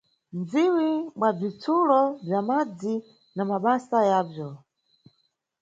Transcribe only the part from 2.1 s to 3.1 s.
bza madzi